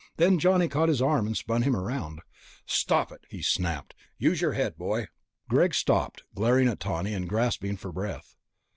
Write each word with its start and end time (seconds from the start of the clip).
Then 0.17 0.39
Johnny 0.39 0.67
caught 0.67 0.89
his 0.89 0.99
arm 0.99 1.27
and 1.27 1.37
spun 1.37 1.61
him 1.61 1.75
around. 1.75 2.21
"Stop 2.65 3.11
it," 3.11 3.23
he 3.29 3.43
snapped. 3.43 3.93
"Use 4.17 4.41
your 4.41 4.53
head, 4.53 4.75
boy...." 4.75 5.09
Greg 5.47 5.75
stopped, 5.75 6.23
glaring 6.33 6.67
at 6.67 6.79
Tawney 6.79 7.13
and 7.13 7.29
gasping 7.29 7.77
for 7.77 7.91
breath. 7.91 8.35